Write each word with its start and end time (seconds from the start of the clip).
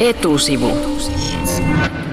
Etusivu. 0.00 0.72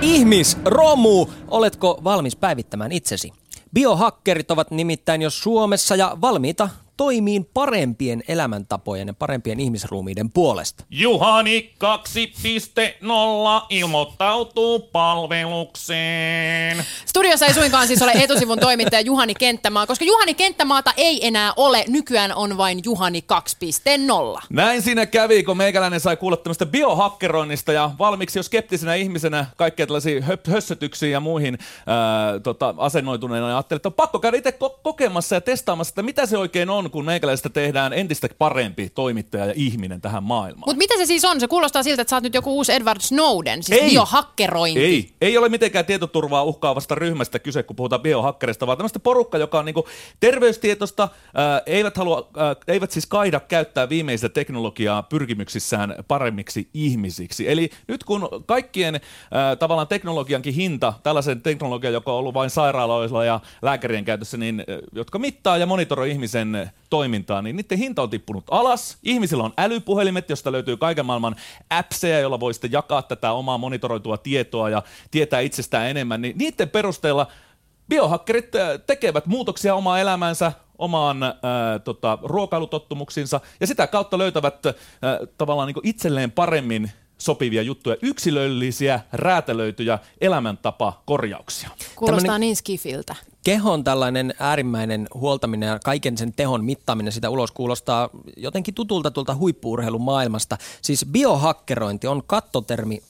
Ihmisromu, 0.01 1.27
oletko 1.47 2.01
valmis 2.03 2.35
päivittämään 2.35 2.91
itsesi? 2.91 3.33
Biohakkerit 3.73 4.51
ovat 4.51 4.71
nimittäin 4.71 5.21
jo 5.21 5.29
Suomessa 5.29 5.95
ja 5.95 6.17
valmiita 6.21 6.69
toimiin 6.97 7.45
parempien 7.53 8.23
elämäntapojen 8.27 9.07
ja 9.07 9.13
parempien 9.13 9.59
ihmisruumiiden 9.59 10.29
puolesta. 10.29 10.83
Juhani 10.89 11.73
2.0 11.83 13.65
ilmoittautuu 13.69 14.79
palvelukseen. 14.79 16.85
Studiossa 17.05 17.45
ei 17.45 17.53
suinkaan 17.53 17.87
siis 17.87 18.01
ole 18.01 18.11
etusivun 18.11 18.59
toimittaja 18.59 19.01
Juhani 19.01 19.35
Kenttämaa, 19.35 19.87
koska 19.87 20.05
Juhani 20.05 20.33
Kenttämaata 20.33 20.93
ei 20.97 21.27
enää 21.27 21.53
ole. 21.55 21.85
Nykyään 21.87 22.35
on 22.35 22.57
vain 22.57 22.81
Juhani 22.85 23.23
2.0. 24.35 24.41
Näin 24.49 24.81
siinä 24.81 25.05
kävi, 25.05 25.43
kun 25.43 25.57
meikäläinen 25.57 25.99
sai 25.99 26.17
kuulla 26.17 26.37
tämmöistä 26.37 26.65
biohakkeroinnista 26.65 27.71
ja 27.71 27.91
valmiiksi 27.99 28.39
jo 28.39 28.43
skeptisenä 28.43 28.95
ihmisenä 28.95 29.45
kaikkea 29.57 29.87
tällaisia 29.87 30.19
höp- 30.19 30.51
hössötyksiin 30.51 31.11
ja 31.11 31.19
muihin 31.19 31.57
ää, 31.87 32.39
tota, 32.39 32.73
asennoituneena 32.77 33.49
ja 33.49 33.55
ajattelin, 33.55 33.77
että 33.77 33.89
on 33.89 33.93
pakko 33.93 34.19
käydä 34.19 34.37
itse 34.37 34.49
ko- 34.49 34.79
kokemassa 34.83 35.35
ja 35.35 35.41
testaamassa, 35.41 35.91
että 35.91 36.03
mitä 36.03 36.25
se 36.25 36.37
oikein 36.37 36.69
on, 36.69 36.86
kun 36.91 37.05
meikäläistä 37.05 37.49
tehdään 37.49 37.93
entistä 37.93 38.29
parempi 38.37 38.89
toimittaja 38.89 39.45
ja 39.45 39.53
ihminen 39.55 40.01
tähän 40.01 40.23
maailmaan. 40.23 40.63
Mutta 40.65 40.77
mitä 40.77 40.97
se 40.97 41.05
siis 41.05 41.25
on? 41.25 41.39
Se 41.39 41.47
kuulostaa 41.47 41.83
siltä, 41.83 42.01
että 42.01 42.09
sä 42.09 42.15
oot 42.15 42.23
nyt 42.23 42.33
joku 42.33 42.55
uusi 42.55 42.73
Edward 42.73 43.01
Snowden, 43.01 43.63
siis 43.63 43.81
Ei. 43.81 43.89
biohakkerointi. 43.89 44.79
Ei, 44.79 45.11
ei 45.21 45.37
ole 45.37 45.49
mitenkään 45.49 45.85
tietoturvaa 45.85 46.43
uhkaavasta 46.43 46.95
ryhmästä 46.95 47.39
kyse, 47.39 47.63
kun 47.63 47.75
puhutaan 47.75 48.01
biohakkerista, 48.01 48.67
vaan 48.67 48.77
tämmöistä 48.77 48.99
porukka, 48.99 49.37
joka 49.37 49.59
on 49.59 49.65
niinku 49.65 49.87
terveystietosta, 50.19 51.09
ää, 51.33 51.61
eivät, 51.65 51.97
halua, 51.97 52.29
ää, 52.37 52.55
eivät 52.67 52.91
siis 52.91 53.05
kaida 53.05 53.39
käyttää 53.39 53.89
viimeistä 53.89 54.29
teknologiaa 54.29 55.03
pyrkimyksissään 55.03 55.95
paremmiksi 56.07 56.69
ihmisiksi. 56.73 57.51
Eli 57.51 57.69
nyt 57.87 58.03
kun 58.03 58.29
kaikkien 58.45 59.01
ää, 59.31 59.55
tavallaan 59.55 59.87
teknologiankin 59.87 60.53
hinta, 60.53 60.93
tällaisen 61.03 61.41
teknologian, 61.41 61.93
joka 61.93 62.11
on 62.11 62.19
ollut 62.19 62.33
vain 62.33 62.49
sairaaloilla 62.49 63.25
ja 63.25 63.39
lääkärien 63.61 64.05
käytössä, 64.05 64.37
niin, 64.37 64.63
ää, 64.67 64.77
jotka 64.91 65.19
mittaa 65.19 65.57
ja 65.57 65.65
monitoroi 65.65 66.11
ihmisen 66.11 66.71
toimintaa, 66.89 67.41
niin 67.41 67.55
niiden 67.55 67.77
hinta 67.77 68.01
on 68.01 68.09
tippunut 68.09 68.43
alas. 68.51 68.97
Ihmisillä 69.03 69.43
on 69.43 69.53
älypuhelimet, 69.57 70.29
josta 70.29 70.51
löytyy 70.51 70.77
kaiken 70.77 71.05
maailman 71.05 71.35
appseja, 71.69 72.19
joilla 72.19 72.39
voi 72.39 72.53
sitten 72.53 72.71
jakaa 72.71 73.01
tätä 73.01 73.31
omaa 73.31 73.57
monitoroitua 73.57 74.17
tietoa 74.17 74.69
ja 74.69 74.83
tietää 75.11 75.39
itsestään 75.39 75.89
enemmän, 75.89 76.21
niin 76.21 76.37
niiden 76.37 76.69
perusteella 76.69 77.27
biohakkerit 77.89 78.55
äh, 78.55 78.69
tekevät 78.87 79.25
muutoksia 79.25 79.75
omaan 79.75 79.99
elämäänsä, 79.99 80.51
omaan 80.77 81.23
äh, 81.23 81.31
tota, 81.83 82.17
ruokailutottumuksiinsa 82.23 83.41
ja 83.59 83.67
sitä 83.67 83.87
kautta 83.87 84.17
löytävät 84.17 84.65
äh, 84.65 84.73
tavallaan 85.37 85.67
niin 85.67 85.87
itselleen 85.87 86.31
paremmin 86.31 86.91
sopivia 87.17 87.61
juttuja, 87.61 87.95
yksilöllisiä, 88.01 88.99
räätälöityjä 89.13 89.99
elämäntapa-korjauksia. 90.21 91.69
Kuulostaa 91.95 92.21
Tämmönen- 92.21 92.41
niin 92.41 92.55
skifiltä. 92.55 93.15
Kehon 93.47 93.83
tällainen 93.83 94.33
äärimmäinen 94.39 95.07
huoltaminen 95.13 95.67
ja 95.67 95.79
kaiken 95.83 96.17
sen 96.17 96.33
tehon 96.33 96.65
mittaaminen 96.65 97.13
sitä 97.13 97.29
ulos 97.29 97.51
kuulostaa 97.51 98.09
jotenkin 98.37 98.73
tutulta 98.73 99.11
tuolta 99.11 99.35
huippuurheilun 99.35 100.01
maailmasta. 100.01 100.57
Siis 100.81 101.05
biohakkerointi 101.11 102.07
on 102.07 102.23
kattotermi 102.27 103.01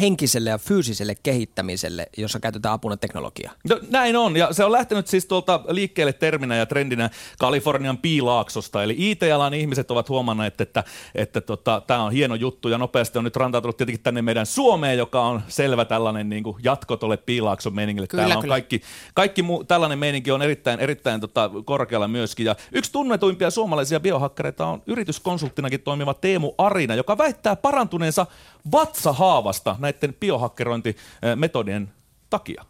henkiselle 0.00 0.50
ja 0.50 0.58
fyysiselle 0.58 1.14
kehittämiselle, 1.22 2.06
jossa 2.16 2.40
käytetään 2.40 2.74
apuna 2.74 2.96
teknologiaa. 2.96 3.52
No, 3.68 3.78
näin 3.90 4.16
on, 4.16 4.36
ja 4.36 4.52
se 4.52 4.64
on 4.64 4.72
lähtenyt 4.72 5.06
siis 5.06 5.26
tuolta 5.26 5.60
liikkeelle 5.68 6.12
terminä 6.12 6.56
ja 6.56 6.66
trendinä 6.66 7.10
Kalifornian 7.38 7.98
piilaaksosta, 7.98 8.82
eli 8.82 8.94
IT-alan 8.98 9.54
ihmiset 9.54 9.90
ovat 9.90 10.08
huomanneet, 10.08 10.60
että, 10.60 10.84
että 11.14 11.40
tota, 11.40 11.82
tämä 11.86 12.02
on 12.02 12.12
hieno 12.12 12.34
juttu, 12.34 12.68
ja 12.68 12.78
nopeasti 12.78 13.18
on 13.18 13.24
nyt 13.24 13.36
rantautunut 13.36 13.76
tietenkin 13.76 14.02
tänne 14.02 14.22
meidän 14.22 14.46
Suomeen, 14.46 14.98
joka 14.98 15.22
on 15.22 15.42
selvä 15.48 15.84
tällainen 15.84 16.28
niin 16.28 16.42
kuin 16.42 16.56
jatko 16.62 16.96
tuolle 16.96 17.16
piilaakson 17.16 17.74
meiningille. 17.74 18.06
Kyllä, 18.06 18.20
Täällä 18.20 18.36
on 18.36 18.42
kyllä. 18.42 18.52
kaikki, 18.52 18.82
kaikki 19.14 19.42
muu, 19.42 19.64
tällainen 19.64 19.98
meininki 19.98 20.30
on 20.30 20.42
erittäin, 20.42 20.80
erittäin 20.80 21.20
tota, 21.20 21.50
korkealla 21.64 22.08
myöskin, 22.08 22.46
ja 22.46 22.56
yksi 22.72 22.92
tunnetuimpia 22.92 23.50
suomalaisia 23.50 24.00
biohakkereita 24.00 24.66
on 24.66 24.82
yrityskonsulttinakin 24.86 25.80
toimiva 25.80 26.14
Teemu 26.14 26.54
Arina, 26.58 26.94
joka 26.94 27.18
väittää 27.18 27.56
parantuneensa 27.56 28.26
vatsahaavasta 28.72 29.76
näiden 29.78 30.14
biohakkerointimetodien 30.14 31.92
takia. 32.30 32.64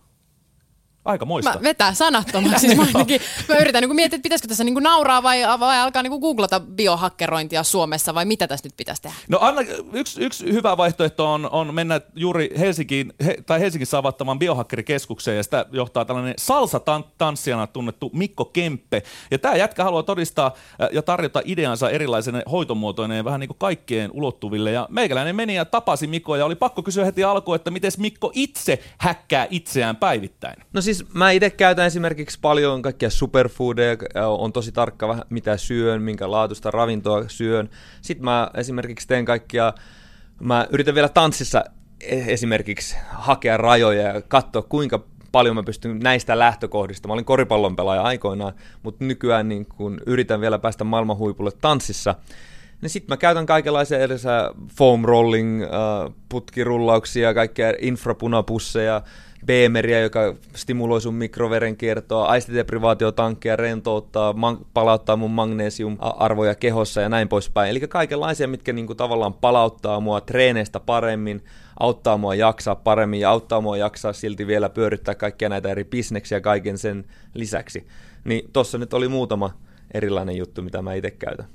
Aika 1.05 1.25
moista. 1.25 1.55
Mä 1.55 1.63
vetää 1.63 1.95
sanattomaksi. 1.95 2.61
Siis 2.65 2.77
mä, 2.77 2.83
ainakin, 2.83 3.21
mä 3.49 3.57
yritän 3.57 3.83
niin 3.83 3.97
miettiä, 3.97 4.17
että 4.17 4.23
pitäisikö 4.23 4.49
tässä 4.49 4.65
niin 4.65 4.75
nauraa 4.75 5.23
vai, 5.23 5.43
vai 5.61 5.79
alkaa 5.79 6.03
niin 6.03 6.21
googlata 6.21 6.61
biohakkerointia 6.61 7.63
Suomessa 7.63 8.15
vai 8.15 8.25
mitä 8.25 8.49
tässä 8.49 8.67
nyt 8.67 8.77
pitäisi 8.77 9.03
tehdä? 9.03 9.17
No 9.29 9.39
anna, 9.41 9.61
yksi, 9.93 10.25
yksi 10.25 10.53
hyvä 10.53 10.77
vaihtoehto 10.77 11.33
on, 11.33 11.51
on 11.51 11.75
mennä 11.75 12.01
juuri 12.15 12.51
Helsinkiin, 12.59 13.13
he, 13.27 13.37
tai 13.47 13.61
Helsingissä 13.61 13.99
avattamaan 13.99 14.39
biohakkerikeskukseen, 14.39 15.37
ja 15.37 15.43
sitä 15.43 15.67
johtaa 15.73 16.05
tällainen 16.05 16.35
salsa-tanssijana 16.39 17.67
tunnettu 17.67 18.11
Mikko 18.13 18.45
Kemppe. 18.45 19.03
Ja 19.31 19.39
tämä 19.39 19.57
jätkä 19.57 19.85
haluaa 19.85 20.03
todistaa 20.03 20.55
ja 20.93 21.03
tarjota 21.03 21.43
ideansa 21.45 21.91
erilaisena 21.91 22.43
hoitomuotoineen 22.51 23.25
vähän 23.25 23.41
niin 23.41 23.49
kuin 23.49 23.59
kaikkien 23.59 24.11
ulottuville. 24.13 24.71
Ja 24.73 24.87
meikäläinen 24.91 25.37
meni 25.37 25.55
ja 25.55 25.65
tapasi 25.65 26.07
Mikkoa, 26.07 26.37
ja 26.37 26.45
oli 26.45 26.55
pakko 26.55 26.83
kysyä 26.83 27.05
heti 27.05 27.25
alkuun, 27.25 27.57
että 27.57 27.71
miten 27.71 27.93
Mikko 27.99 28.31
itse 28.35 28.79
häkkää 28.99 29.47
itseään 29.51 29.97
päivittäin. 29.97 30.57
No 30.73 30.81
siis 30.81 30.94
mä 31.15 31.31
itse 31.31 31.51
käytän 31.51 31.87
esimerkiksi 31.87 32.39
paljon 32.41 32.83
kaikkia 32.83 33.11
superfoodeja, 33.11 33.97
on 34.27 34.53
tosi 34.53 34.73
tarkka 34.73 35.09
vähän 35.09 35.25
mitä 35.31 35.57
syön, 35.57 36.03
minkä 36.03 36.31
laatuista 36.31 36.71
ravintoa 36.71 37.25
syön. 37.29 37.71
Sitten 38.01 38.25
mä 38.25 38.51
esimerkiksi 38.55 39.09
teen 39.09 39.25
kaikkia, 39.25 39.73
mä 40.41 40.67
yritän 40.71 40.95
vielä 40.95 41.09
tanssissa 41.09 41.65
e- 42.01 42.33
esimerkiksi 42.33 42.97
hakea 43.09 43.57
rajoja 43.57 44.03
ja 44.03 44.23
katsoa 44.23 44.63
kuinka 44.63 45.05
paljon 45.33 45.57
mä 45.57 45.63
pystyn 45.63 45.99
näistä 45.99 46.39
lähtökohdista. 46.39 47.09
Mä 47.09 47.15
olin 47.15 47.25
koripallon 47.25 47.77
pelaaja 47.77 48.03
aikoinaan, 48.03 48.53
mutta 48.83 49.05
nykyään 49.05 49.49
niin 49.49 49.67
kun 49.67 50.01
yritän 50.07 50.41
vielä 50.41 50.59
päästä 50.59 50.85
maailman 50.85 51.19
huipulle 51.19 51.51
tanssissa, 51.61 52.15
niin 52.81 52.91
sitten 52.91 53.13
mä 53.13 53.17
käytän 53.17 53.47
kaikenlaisia 53.47 53.99
erilaisia 53.99 54.51
foam 54.77 55.05
rolling, 55.05 55.63
äh, 55.63 56.15
putkirullauksia, 56.29 57.35
kaikkia 57.35 57.73
infrapunapusseja, 57.79 59.03
BMRiä, 59.47 60.01
joka 60.01 60.35
stimuloi 60.55 61.01
sun 61.01 61.15
mikroverenkiertoa, 61.15 62.27
aistideprivaatiotankkeja, 62.27 63.57
rentouttaa, 63.57 64.33
man- 64.33 64.67
palauttaa 64.75 65.17
mun 65.17 65.31
magnesiumarvoja 65.31 66.55
kehossa 66.55 67.01
ja 67.01 67.09
näin 67.09 67.29
poispäin. 67.29 67.71
Eli 67.71 67.81
kaikenlaisia, 67.81 68.49
mitkä 68.49 68.73
niinku 68.73 68.95
tavallaan 68.95 69.35
palauttaa 69.35 70.01
mua 70.01 70.21
treeneistä 70.21 70.81
paremmin, 70.81 71.45
auttaa 71.81 72.17
mua 72.17 72.35
jaksaa 72.35 72.75
paremmin 72.75 73.21
ja 73.21 73.31
auttaa 73.31 73.61
mua 73.61 73.77
jaksaa 73.77 74.13
silti 74.13 74.47
vielä 74.47 74.69
pyörittää 74.69 75.15
kaikkia 75.15 75.49
näitä 75.49 75.69
eri 75.69 75.85
bisneksiä 75.85 76.41
kaiken 76.41 76.79
sen 76.79 77.05
lisäksi. 77.35 77.87
Niin 78.25 78.51
tossa 78.53 78.79
nyt 78.79 78.95
oli 78.95 79.09
muutama 79.09 79.51
erilainen 79.95 80.37
juttu, 80.37 80.63
mitä 80.63 80.83
mä 80.83 80.95
itse 80.95 81.11
käytän. 81.11 81.47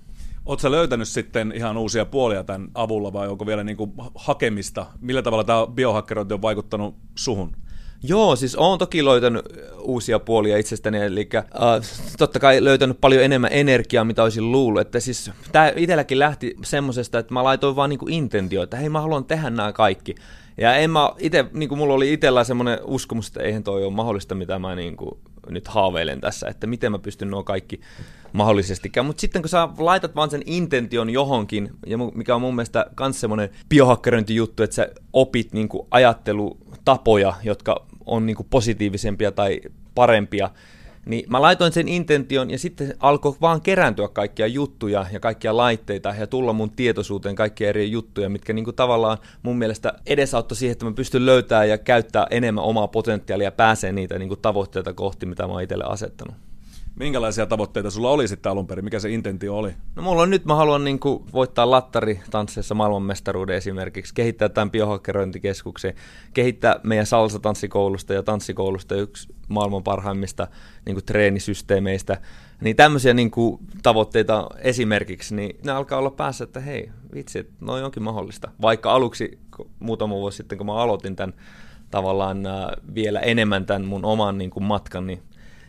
Oletko 0.49 0.71
löytänyt 0.71 1.07
sitten 1.07 1.53
ihan 1.55 1.77
uusia 1.77 2.05
puolia 2.05 2.43
tämän 2.43 2.69
avulla 2.73 3.13
vai 3.13 3.27
onko 3.27 3.45
vielä 3.45 3.63
niin 3.63 3.77
kuin 3.77 3.91
hakemista? 4.15 4.85
Millä 5.01 5.21
tavalla 5.21 5.43
tämä 5.43 5.67
biohakkerointi 5.67 6.33
on 6.33 6.41
vaikuttanut 6.41 6.95
suhun? 7.15 7.51
Joo, 8.03 8.35
siis 8.35 8.55
olen 8.55 8.79
toki 8.79 9.05
löytänyt 9.05 9.45
uusia 9.79 10.19
puolia 10.19 10.57
itsestäni, 10.57 10.97
eli 10.97 11.29
äh, 11.35 11.43
totta 12.17 12.39
kai 12.39 12.63
löytänyt 12.63 13.01
paljon 13.01 13.23
enemmän 13.23 13.49
energiaa, 13.53 14.03
mitä 14.03 14.23
olisin 14.23 14.51
luullut. 14.51 14.81
Että 14.81 14.99
siis 14.99 15.31
tämä 15.51 15.73
itselläkin 15.75 16.19
lähti 16.19 16.55
semmosesta, 16.63 17.19
että 17.19 17.33
mä 17.33 17.43
laitoin 17.43 17.75
vaan 17.75 17.89
niinku 17.89 18.07
intentio, 18.09 18.63
että 18.63 18.77
hei 18.77 18.89
mä 18.89 19.01
haluan 19.01 19.25
tehdä 19.25 19.49
nämä 19.49 19.73
kaikki. 19.73 20.15
Ja 20.57 20.75
en 20.75 20.89
mä 20.89 21.11
ite, 21.17 21.45
niinku 21.53 21.75
mulla 21.75 21.93
oli 21.93 22.13
itsellä 22.13 22.43
semmoinen 22.43 22.79
uskomus, 22.83 23.27
että 23.27 23.41
eihän 23.41 23.63
toi 23.63 23.85
ole 23.85 23.93
mahdollista, 23.93 24.35
mitä 24.35 24.59
mä 24.59 24.75
niinku 24.75 25.19
nyt 25.53 25.67
haaveilen 25.67 26.21
tässä, 26.21 26.47
että 26.47 26.67
miten 26.67 26.91
mä 26.91 26.99
pystyn 26.99 27.29
nuo 27.29 27.43
kaikki 27.43 27.81
mahdollisestikään. 28.33 29.05
Mutta 29.05 29.21
sitten 29.21 29.41
kun 29.41 29.49
sä 29.49 29.69
laitat 29.77 30.15
vaan 30.15 30.29
sen 30.29 30.41
intention 30.45 31.09
johonkin, 31.09 31.69
ja 31.85 31.97
mikä 31.97 32.35
on 32.35 32.41
mun 32.41 32.55
mielestä 32.55 32.85
myös 32.99 33.21
semmoinen 33.21 33.49
biohakkerointijuttu, 33.69 34.63
että 34.63 34.75
sä 34.75 34.89
opit 35.13 35.53
niinku 35.53 35.87
ajattelutapoja, 35.91 37.33
jotka 37.43 37.85
on 38.05 38.25
niinku 38.25 38.47
positiivisempia 38.49 39.31
tai 39.31 39.61
parempia, 39.95 40.49
niin 41.05 41.25
mä 41.29 41.41
laitoin 41.41 41.71
sen 41.71 41.87
intention 41.87 42.51
ja 42.51 42.59
sitten 42.59 42.93
alkoi 42.99 43.35
vaan 43.41 43.61
kerääntyä 43.61 44.07
kaikkia 44.07 44.47
juttuja 44.47 45.05
ja 45.11 45.19
kaikkia 45.19 45.57
laitteita 45.57 46.15
ja 46.19 46.27
tulla 46.27 46.53
mun 46.53 46.71
tietoisuuteen 46.71 47.35
kaikkia 47.35 47.69
eri 47.69 47.91
juttuja, 47.91 48.29
mitkä 48.29 48.53
niinku 48.53 48.73
tavallaan 48.73 49.17
mun 49.43 49.57
mielestä 49.57 49.93
edesauttoi 50.05 50.55
siihen, 50.55 50.71
että 50.71 50.85
mä 50.85 50.91
pystyn 50.91 51.25
löytämään 51.25 51.69
ja 51.69 51.77
käyttää 51.77 52.27
enemmän 52.29 52.63
omaa 52.63 52.87
potentiaalia 52.87 53.47
ja 53.47 53.51
pääsee 53.51 53.91
niitä 53.91 54.19
niinku 54.19 54.35
tavoitteita 54.35 54.93
kohti, 54.93 55.25
mitä 55.25 55.47
mä 55.47 55.53
oon 55.53 55.61
itselle 55.61 55.85
asettanut. 55.87 56.48
Minkälaisia 56.99 57.45
tavoitteita 57.45 57.91
sulla 57.91 58.11
oli 58.11 58.27
sitten 58.27 58.51
alun 58.51 58.67
perin? 58.67 58.85
Mikä 58.85 58.99
se 58.99 59.09
intentio 59.09 59.57
oli? 59.57 59.73
No 59.95 60.03
mulla 60.03 60.21
on 60.21 60.29
nyt, 60.29 60.45
mä 60.45 60.55
haluan 60.55 60.83
niin 60.83 60.99
kuin 60.99 61.23
voittaa 61.33 61.71
lattari 61.71 62.19
tansseissa 62.31 62.75
maailmanmestaruuden 62.75 63.55
esimerkiksi, 63.55 64.13
kehittää 64.13 64.49
tämän 64.49 64.71
biohakkerointikeskuksen, 64.71 65.93
kehittää 66.33 66.79
meidän 66.83 67.05
salsatanssikoulusta 67.05 68.13
ja 68.13 68.23
tanssikoulusta 68.23 68.95
yksi 68.95 69.35
maailman 69.47 69.83
parhaimmista 69.83 70.47
niin 70.85 70.95
kuin 70.95 71.05
treenisysteemeistä. 71.05 72.21
Niin 72.61 72.75
tämmöisiä 72.75 73.13
niin 73.13 73.31
kuin, 73.31 73.59
tavoitteita 73.83 74.47
esimerkiksi, 74.57 75.35
niin 75.35 75.59
ne 75.65 75.71
alkaa 75.71 75.99
olla 75.99 76.11
päässä, 76.11 76.43
että 76.43 76.59
hei, 76.59 76.89
vitsi, 77.13 77.49
noin 77.61 77.83
onkin 77.83 78.03
mahdollista. 78.03 78.51
Vaikka 78.61 78.93
aluksi 78.93 79.39
muutama 79.79 80.15
vuosi 80.15 80.37
sitten, 80.37 80.57
kun 80.57 80.67
mä 80.67 80.75
aloitin 80.75 81.15
tämän 81.15 81.33
tavallaan 81.91 82.45
äh, 82.45 82.53
vielä 82.95 83.19
enemmän 83.19 83.65
tämän 83.65 83.85
mun 83.85 84.05
oman 84.05 84.37
niin 84.37 84.49
kuin, 84.49 84.63
matkan, 84.63 85.07
niin 85.07 85.21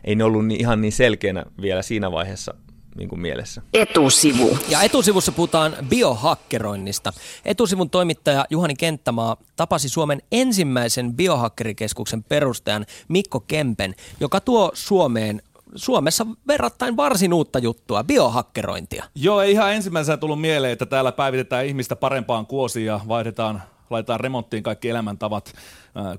ei 0.03 0.15
ne 0.15 0.23
ollut 0.23 0.45
niin, 0.45 0.61
ihan 0.61 0.81
niin 0.81 0.91
selkeänä 0.91 1.45
vielä 1.61 1.81
siinä 1.81 2.11
vaiheessa 2.11 2.53
niin 2.95 3.09
kuin 3.09 3.19
mielessä. 3.19 3.61
Etusivu. 3.73 4.57
Ja 4.69 4.81
etusivussa 4.81 5.31
puhutaan 5.31 5.75
biohakkeroinnista. 5.89 7.13
Etusivun 7.45 7.89
toimittaja 7.89 8.45
Juhani 8.49 8.75
Kenttämaa 8.75 9.37
tapasi 9.55 9.89
Suomen 9.89 10.21
ensimmäisen 10.31 11.13
biohakkerikeskuksen 11.13 12.23
perustajan 12.23 12.85
Mikko 13.07 13.39
Kempen, 13.39 13.95
joka 14.19 14.39
tuo 14.39 14.71
Suomeen 14.73 15.41
Suomessa 15.75 16.27
verrattain 16.47 16.97
varsin 16.97 17.33
uutta 17.33 17.59
juttua, 17.59 18.03
biohakkerointia. 18.03 19.05
Joo, 19.15 19.41
ei 19.41 19.51
ihan 19.51 19.73
ensimmäisenä 19.73 20.17
tullut 20.17 20.41
mieleen, 20.41 20.73
että 20.73 20.85
täällä 20.85 21.11
päivitetään 21.11 21.65
ihmistä 21.65 21.95
parempaan 21.95 22.45
kuosiin 22.45 22.85
ja 22.85 22.99
vaihdetaan 23.07 23.63
laitetaan 23.91 24.19
remonttiin 24.19 24.63
kaikki 24.63 24.89
elämäntavat, 24.89 25.53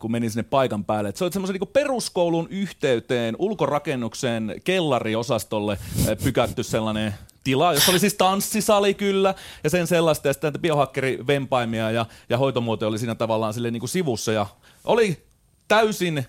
kun 0.00 0.12
meni 0.12 0.30
sinne 0.30 0.42
paikan 0.42 0.84
päälle. 0.84 1.08
Et 1.08 1.16
se 1.16 1.24
oli 1.24 1.32
semmoisen 1.32 1.56
niin 1.60 1.68
peruskoulun 1.72 2.48
yhteyteen, 2.50 3.36
ulkorakennuksen 3.38 4.54
kellariosastolle 4.64 5.78
pykätty 6.24 6.62
sellainen 6.62 7.14
tila, 7.44 7.74
jossa 7.74 7.90
oli 7.92 7.98
siis 7.98 8.14
tanssisali 8.14 8.94
kyllä, 8.94 9.34
ja 9.64 9.70
sen 9.70 9.86
sellaista, 9.86 10.28
ja 10.28 10.32
sitten 10.32 10.52
biohakkeri-vempaimia 10.60 11.90
ja, 11.90 12.06
ja 12.28 12.38
hoitomuoto 12.38 12.88
oli 12.88 12.98
siinä 12.98 13.14
tavallaan 13.14 13.54
sille 13.54 13.70
niin 13.70 13.80
kuin 13.80 13.90
sivussa, 13.90 14.32
ja 14.32 14.46
oli 14.84 15.26
täysin 15.68 16.26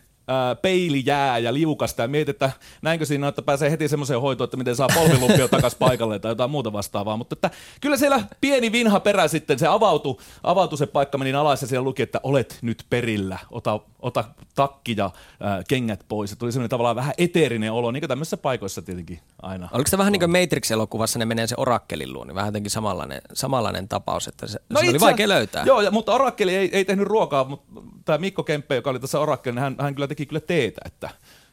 peili 0.62 1.04
jää 1.06 1.38
ja 1.38 1.54
liukasta 1.54 2.02
ja 2.02 2.08
mietit, 2.08 2.30
että 2.30 2.52
näinkö 2.82 3.06
siinä 3.06 3.26
on, 3.26 3.30
että 3.30 3.42
pääsee 3.42 3.72
heti 3.72 3.88
semmoiseen 3.88 4.22
hoitoon, 4.22 4.46
että 4.46 4.58
miten 4.58 4.76
saa 4.76 4.88
polvilumpio 4.96 5.48
takaisin 5.48 5.80
paikalle 5.80 6.20
tai 6.20 6.32
jotain 6.32 6.52
muuta 6.52 6.74
vastaavaa. 6.74 7.18
Mutta 7.18 7.34
että 7.34 7.50
kyllä 7.82 7.98
siellä 7.98 8.24
pieni 8.42 8.72
vinha 8.72 9.00
perä 9.00 9.28
sitten, 9.28 9.60
se 9.60 9.68
avautui, 9.68 10.18
avautui 10.44 10.78
se 10.78 10.86
paikka, 10.86 11.18
menin 11.18 11.36
alas 11.36 11.62
ja 11.62 11.68
siellä 11.68 11.84
luki, 11.84 12.02
että 12.02 12.20
olet 12.24 12.60
nyt 12.62 12.86
perillä, 12.90 13.40
ota, 13.52 13.80
ota 14.00 14.24
takki 14.56 14.96
ja 14.98 15.06
äh, 15.06 15.64
kengät 15.68 16.06
pois. 16.08 16.32
Ja 16.32 16.36
tuli 16.36 16.52
semmoinen 16.52 16.70
tavallaan 16.70 16.96
vähän 16.96 17.14
eteerinen 17.18 17.72
olo, 17.72 17.92
niin 17.92 18.02
kuin 18.02 18.10
tämmöisissä 18.10 18.38
paikoissa 18.38 18.82
tietenkin 18.82 19.20
aina. 19.42 19.70
Oliko 19.72 19.90
se 19.90 19.98
vähän 19.98 20.12
niin 20.12 20.20
kuin 20.20 20.32
Matrix-elokuvassa, 20.32 21.20
ne 21.20 21.26
menee 21.26 21.48
se 21.48 21.56
orakkelin 21.58 22.14
luo, 22.14 22.26
niin 22.26 22.36
vähän 22.36 22.48
jotenkin 22.48 22.72
samanlainen, 22.72 23.22
samanlainen 23.34 23.88
tapaus, 23.88 24.28
että 24.28 24.48
se, 24.48 24.60
no 24.70 24.80
se 24.82 24.90
oli 24.90 25.00
vaikea 25.00 25.28
löytää. 25.28 25.64
Joo, 25.66 25.82
ja, 25.82 25.92
mutta 25.92 26.14
orakkeli 26.14 26.56
ei, 26.56 26.70
ei 26.74 26.86
tehnyt 26.86 27.08
ruokaa, 27.08 27.44
mutta 27.44 27.82
tämä 28.06 28.18
Mikko 28.18 28.44
Kemppe, 28.44 28.76
joka 28.76 28.90
oli 28.90 29.00
tässä 29.00 29.20
niin 29.52 29.62
hän, 29.62 29.76
hän 29.80 29.96
kyllä 29.96 30.08
teki 30.08 30.26
kyllä 30.26 30.40
teetä, 30.40 30.82
että 30.86 31.10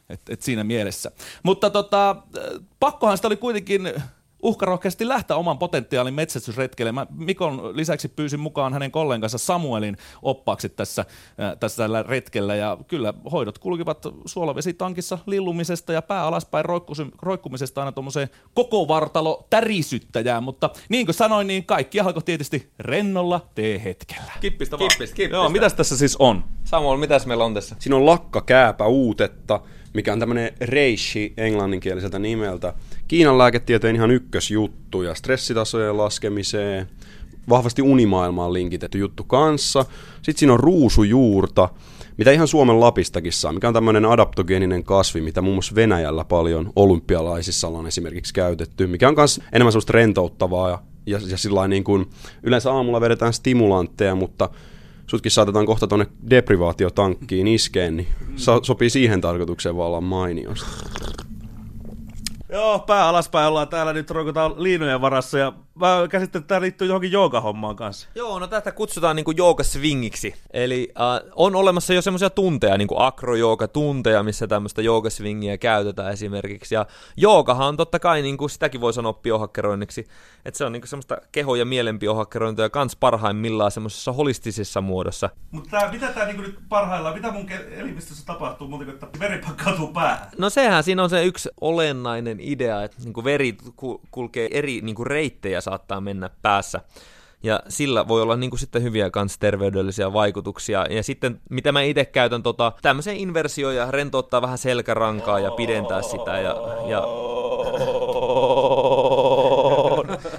et, 0.09 0.21
et 0.29 0.41
siinä 0.41 0.63
mielessä. 0.63 1.11
Mutta 1.43 1.69
tota, 1.69 2.15
pakkohan 2.79 3.17
sitä 3.17 3.27
oli 3.27 3.37
kuitenkin 3.37 3.93
uhkarohkeasti 4.43 5.07
lähteä 5.07 5.37
oman 5.37 5.57
potentiaalin 5.57 6.13
metsästysretkelle. 6.13 6.91
Mä 6.91 7.07
Mikon 7.09 7.77
lisäksi 7.77 8.07
pyysin 8.07 8.39
mukaan 8.39 8.73
hänen 8.73 8.91
kollegansa 8.91 9.37
Samuelin 9.37 9.97
oppaaksi 10.21 10.69
tässä, 10.69 11.05
tässä 11.59 11.83
tällä 11.83 12.03
retkellä. 12.03 12.55
Ja 12.55 12.77
kyllä 12.87 13.13
hoidot 13.31 13.57
kulkivat 13.57 14.05
suolavesitankissa 14.25 15.17
lillumisesta 15.25 15.93
ja 15.93 16.01
pää 16.01 16.23
alaspäin 16.23 16.65
roikkumisesta 17.21 17.81
aina 17.81 17.91
tuommoiseen 17.91 18.29
koko 18.53 18.87
vartalo 18.87 19.47
tärisyttäjään. 19.49 20.43
Mutta 20.43 20.69
niin 20.89 21.05
kuin 21.05 21.15
sanoin, 21.15 21.47
niin 21.47 21.65
kaikki 21.65 21.99
alkoi 21.99 22.23
tietysti 22.23 22.71
rennolla 22.79 23.47
T-hetkellä. 23.55 24.31
Kippistä 24.41 24.79
vaan. 24.79 24.89
Kippistä, 24.89 25.15
kippistä. 25.15 25.37
Joo, 25.37 25.49
mitäs 25.49 25.73
tässä 25.73 25.97
siis 25.97 26.15
on? 26.19 26.43
Samuel, 26.63 26.97
mitäs 26.97 27.25
meillä 27.25 27.45
on 27.45 27.53
tässä? 27.53 27.75
Siinä 27.79 27.95
on 27.95 28.05
lakkakääpä 28.05 28.85
uutetta, 28.85 29.59
mikä 29.93 30.13
on 30.13 30.19
tämmöinen 30.19 30.51
reishi 30.61 31.33
englanninkieliseltä 31.37 32.19
nimeltä. 32.19 32.73
Kiinan 33.07 33.37
lääketieteen 33.37 33.95
ihan 33.95 34.11
ykkösjuttu 34.11 35.01
ja 35.01 35.15
stressitasojen 35.15 35.97
laskemiseen, 35.97 36.87
vahvasti 37.49 37.81
unimaailmaan 37.81 38.53
linkitetty 38.53 38.97
juttu 38.97 39.23
kanssa. 39.23 39.85
Sitten 40.15 40.37
siinä 40.39 40.53
on 40.53 40.59
ruusujuurta, 40.59 41.69
mitä 42.17 42.31
ihan 42.31 42.47
Suomen 42.47 42.79
Lapistakin 42.79 43.33
saa, 43.33 43.53
mikä 43.53 43.67
on 43.67 43.73
tämmöinen 43.73 44.05
adaptogeeninen 44.05 44.83
kasvi, 44.83 45.21
mitä 45.21 45.41
muun 45.41 45.55
muassa 45.55 45.75
Venäjällä 45.75 46.23
paljon 46.23 46.73
olympialaisissa 46.75 47.67
on 47.67 47.87
esimerkiksi 47.87 48.33
käytetty, 48.33 48.87
mikä 48.87 49.07
on 49.07 49.15
myös 49.17 49.41
enemmän 49.51 49.71
sellaista 49.71 49.93
rentouttavaa 49.93 50.69
ja, 50.69 50.79
ja, 51.05 51.19
ja 51.27 51.37
sillä 51.37 51.67
niin 51.67 51.83
kuin, 51.83 52.09
yleensä 52.43 52.71
aamulla 52.71 53.01
vedetään 53.01 53.33
stimulantteja, 53.33 54.15
mutta 54.15 54.49
sutkin 55.11 55.31
saatetaan 55.31 55.65
kohta 55.65 55.87
tuonne 55.87 56.07
deprivaatiotankkiin 56.29 57.47
iskeen, 57.47 57.97
niin 57.97 58.07
so- 58.35 58.63
sopii 58.63 58.89
siihen 58.89 59.21
tarkoitukseen 59.21 59.77
vallan 59.77 60.03
mainiosti. 60.03 60.69
Joo, 62.49 62.79
pää 62.79 63.07
alaspäin 63.07 63.47
ollaan 63.47 63.67
täällä 63.67 63.93
nyt 63.93 64.11
roikotaan 64.11 64.63
liinojen 64.63 65.01
varassa 65.01 65.37
ja 65.37 65.53
mä 65.81 66.07
käsittelen, 66.09 66.41
että 66.41 66.47
tämä 66.47 66.61
liittyy 66.61 66.87
johonkin 66.87 67.11
joogahommaan 67.11 67.75
kanssa. 67.75 68.07
Joo, 68.15 68.39
no 68.39 68.47
tätä 68.47 68.71
kutsutaan 68.71 69.15
niinku 69.15 69.31
joogaswingiksi. 69.31 70.35
Eli 70.53 70.91
äh, 70.99 71.31
on 71.35 71.55
olemassa 71.55 71.93
jo 71.93 72.01
semmoisia 72.01 72.29
tunteja, 72.29 72.77
niinku 72.77 72.95
akrojooga-tunteja, 72.99 74.23
missä 74.23 74.47
tämmöistä 74.47 74.81
joogaswingiä 74.81 75.57
käytetään 75.57 76.13
esimerkiksi. 76.13 76.75
Ja 76.75 76.85
joogahan 77.17 77.67
on 77.67 77.77
totta 77.77 77.99
kai, 77.99 78.21
niinku 78.21 78.47
sitäkin 78.47 78.81
voi 78.81 78.93
sanoa 78.93 79.13
biohakkeroinniksi, 79.13 80.07
että 80.45 80.57
se 80.57 80.65
on 80.65 80.71
niinku 80.71 80.87
semmoista 80.87 81.17
keho- 81.31 81.55
ja 81.55 81.65
mielen 81.65 81.99
biohakkerointia 81.99 82.69
kans 82.69 82.95
parhaimmillaan 82.95 83.71
semmoisessa 83.71 84.11
holistisessa 84.11 84.81
muodossa. 84.81 85.29
Mutta 85.51 85.89
mitä 85.91 86.07
tämä 86.07 86.25
niinku 86.25 86.41
nyt 86.41 86.59
parhaillaan, 86.69 87.15
mitä 87.15 87.31
mun 87.31 87.49
elimistössä 87.71 88.25
tapahtuu 88.25 88.67
muuten, 88.67 88.89
että 88.89 89.07
veri 89.19 89.37
pakkautuu 89.47 89.87
päähän? 89.87 90.27
No 90.37 90.49
sehän 90.49 90.83
siinä 90.83 91.03
on 91.03 91.09
se 91.09 91.25
yksi 91.25 91.49
olennainen 91.61 92.37
idea, 92.39 92.83
että 92.83 92.97
niinku 93.03 93.23
veri 93.23 93.57
kulkee 94.11 94.47
eri 94.51 94.81
niinku 94.81 95.03
reittejä 95.03 95.61
saattaa 95.71 96.01
mennä 96.01 96.29
päässä. 96.41 96.81
Ja 97.43 97.59
sillä 97.67 98.07
voi 98.07 98.21
olla 98.21 98.35
niin 98.35 98.49
kuin 98.49 98.59
sitten 98.59 98.83
hyviä 98.83 99.09
kans 99.09 99.37
terveydellisiä 99.37 100.13
vaikutuksia. 100.13 100.85
Ja 100.89 101.03
sitten, 101.03 101.41
mitä 101.49 101.71
mä 101.71 101.81
itse 101.81 102.05
käytän, 102.05 102.43
tota, 102.43 102.71
tämmöisen 102.81 103.17
inversio 103.17 103.71
ja 103.71 103.91
rentouttaa 103.91 104.41
vähän 104.41 104.57
selkärankaa 104.57 105.39
ja 105.39 105.51
pidentää 105.51 106.01
sitä. 106.01 106.39
Ja, 106.39 106.55
ja... 106.87 107.01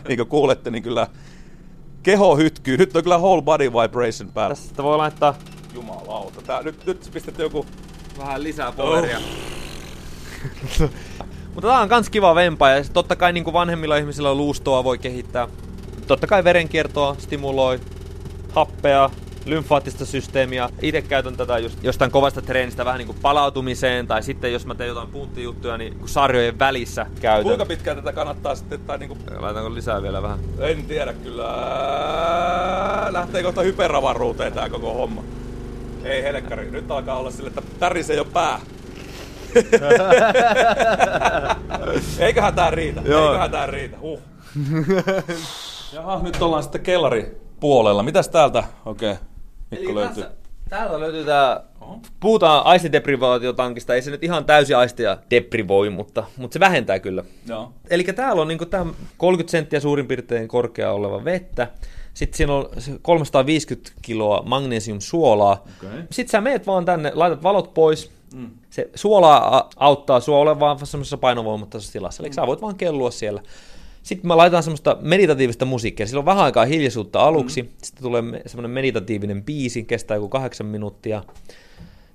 niin 0.08 0.16
kuin 0.16 0.28
kuulette, 0.28 0.70
niin 0.70 0.82
kyllä 0.82 1.06
keho 2.02 2.36
hytkyy. 2.36 2.76
Nyt 2.76 2.96
on 2.96 3.02
kyllä 3.02 3.18
whole 3.18 3.42
body 3.42 3.72
vibration 3.72 4.32
päällä. 4.32 4.54
Tästä 4.54 4.82
voi 4.82 4.96
laittaa... 4.96 5.34
Jumalauta. 5.74 6.42
Tää, 6.42 6.62
nyt, 6.62 6.86
nyt 6.86 7.10
pistetty 7.12 7.42
joku... 7.42 7.66
Vähän 8.18 8.42
lisää 8.42 8.72
poweria. 8.72 9.18
Oh. 9.18 10.88
Mutta 11.54 11.68
tää 11.68 11.80
on 11.80 11.88
kans 11.88 12.10
kiva 12.10 12.34
vempa 12.34 12.70
ja 12.70 12.84
totta 12.92 13.16
kai 13.16 13.32
niin 13.32 13.44
kuin 13.44 13.54
vanhemmilla 13.54 13.96
ihmisillä 13.96 14.34
luustoa 14.34 14.84
voi 14.84 14.98
kehittää. 14.98 15.48
Totta 16.06 16.26
kai 16.26 16.44
verenkiertoa 16.44 17.16
stimuloi, 17.18 17.80
happea, 18.54 19.10
lymfaattista 19.46 20.06
systeemiä. 20.06 20.68
Itse 20.82 21.02
käytän 21.02 21.36
tätä 21.36 21.58
just 21.58 21.78
jostain 21.82 22.10
kovasta 22.10 22.42
treenistä 22.42 22.84
vähän 22.84 22.98
niin 22.98 23.06
kuin 23.06 23.18
palautumiseen, 23.22 24.06
tai 24.06 24.22
sitten 24.22 24.52
jos 24.52 24.66
mä 24.66 24.74
teen 24.74 24.88
jotain 24.88 25.08
punttijuttuja, 25.08 25.78
niin 25.78 25.96
sarjojen 26.06 26.58
välissä 26.58 27.06
käytän. 27.20 27.44
Kuinka 27.44 27.66
pitkään 27.66 27.96
tätä 27.96 28.12
kannattaa 28.12 28.54
sitten? 28.54 28.80
Tai 28.80 28.98
niin 28.98 29.08
kuin... 29.08 29.20
Laitanko 29.38 29.74
lisää 29.74 30.02
vielä 30.02 30.22
vähän? 30.22 30.38
En 30.58 30.82
tiedä 30.82 31.12
kyllä. 31.12 31.44
Lähtee 33.10 33.42
kohta 33.42 33.62
hyperavaruuteen 33.62 34.52
tää 34.52 34.68
koko 34.68 34.94
homma. 34.94 35.22
Ei 36.04 36.22
helkkari, 36.22 36.70
nyt 36.70 36.90
alkaa 36.90 37.18
olla 37.18 37.30
sille, 37.30 37.48
että 37.48 37.62
tärisee 37.78 38.16
jo 38.16 38.24
pää. 38.24 38.60
Eiköhän 42.26 42.54
tää 42.54 42.70
riitä, 42.70 43.02
Joo. 43.04 43.26
eiköhän 43.26 43.50
tää 43.50 43.66
riitä. 43.66 43.96
Uh. 44.00 44.20
Jaha, 45.92 46.22
nyt 46.22 46.42
ollaan 46.42 46.62
sitten 46.62 46.80
kellari 46.80 47.40
puolella. 47.60 48.02
Mitäs 48.02 48.28
täältä 48.28 48.64
oikein 48.86 49.12
okay, 49.12 49.26
Mikko 49.70 49.94
löytyy? 49.94 50.22
Tässä, 50.22 50.36
täältä 50.68 51.00
löytyy 51.00 51.24
tää, 51.24 51.64
puhutaan 52.20 52.66
aistideprivaatiotankista, 52.66 53.94
ei 53.94 54.02
se 54.02 54.10
nyt 54.10 54.24
ihan 54.24 54.44
täysin 54.44 54.76
aistia 54.76 55.16
deprivoi, 55.30 55.90
mutta, 55.90 56.24
mutta 56.36 56.52
se 56.52 56.60
vähentää 56.60 56.98
kyllä. 56.98 57.24
Joo. 57.46 57.72
Eli 57.90 58.04
täällä 58.04 58.42
on 58.42 58.48
niinku 58.48 58.64
30 59.16 59.50
senttiä 59.50 59.80
suurin 59.80 60.06
piirtein 60.06 60.48
korkea 60.48 60.92
oleva 60.92 61.24
vettä. 61.24 61.68
Sitten 62.14 62.36
siinä 62.36 62.52
on 62.52 62.68
350 63.02 63.90
kiloa 64.02 64.42
magnesiumsuolaa. 64.46 65.64
Okay. 65.78 66.02
Sitten 66.10 66.30
sä 66.30 66.40
meet 66.40 66.66
vaan 66.66 66.84
tänne, 66.84 67.12
laitat 67.14 67.42
valot 67.42 67.74
pois, 67.74 68.12
Mm. 68.34 68.50
Se 68.70 68.90
suola 68.94 69.68
auttaa 69.76 70.20
sua 70.20 70.38
olemaan 70.38 70.86
semmoisessa 70.86 71.16
painovoimattaisessa 71.16 71.92
tilassa, 71.92 72.22
eli 72.22 72.30
mm. 72.30 72.34
sä 72.34 72.46
voit 72.46 72.62
vaan 72.62 72.76
kellua 72.76 73.10
siellä. 73.10 73.42
Sitten 74.02 74.28
mä 74.28 74.36
laitan 74.36 74.62
semmoista 74.62 74.96
meditatiivista 75.00 75.64
musiikkia. 75.64 76.06
Sillä 76.06 76.18
on 76.18 76.26
vähän 76.26 76.44
aikaa 76.44 76.64
hiljaisuutta 76.64 77.20
aluksi, 77.20 77.62
mm. 77.62 77.68
sitten 77.82 78.02
tulee 78.02 78.22
semmoinen 78.46 78.70
meditatiivinen 78.70 79.44
biisi, 79.44 79.82
kestää 79.82 80.14
joku 80.14 80.28
kahdeksan 80.28 80.66
minuuttia. 80.66 81.24